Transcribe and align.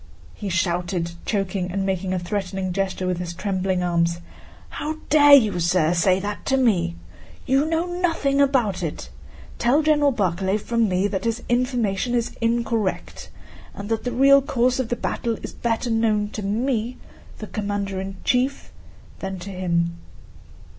he 0.33 0.49
shouted, 0.49 1.11
choking 1.27 1.71
and 1.71 1.85
making 1.85 2.11
a 2.11 2.17
threatening 2.17 2.73
gesture 2.73 3.05
with 3.05 3.19
his 3.19 3.35
trembling 3.35 3.83
arms: 3.83 4.17
"How 4.69 4.95
dare 5.11 5.35
you, 5.35 5.59
sir, 5.59 5.93
say 5.93 6.19
that 6.19 6.43
to 6.47 6.57
me? 6.57 6.95
You 7.45 7.65
know 7.67 7.85
nothing 7.85 8.41
about 8.41 8.81
it. 8.81 9.11
Tell 9.59 9.83
General 9.83 10.09
Barclay 10.11 10.57
from 10.57 10.89
me 10.89 11.05
that 11.07 11.25
his 11.25 11.43
information 11.47 12.15
is 12.15 12.35
incorrect 12.41 13.29
and 13.75 13.89
that 13.89 14.03
the 14.03 14.11
real 14.11 14.41
course 14.41 14.79
of 14.79 14.89
the 14.89 14.95
battle 14.95 15.37
is 15.43 15.53
better 15.53 15.91
known 15.91 16.29
to 16.29 16.41
me, 16.41 16.97
the 17.37 17.45
commander 17.45 18.01
in 18.01 18.15
chief, 18.23 18.71
than 19.19 19.37
to 19.37 19.51
him." 19.51 19.99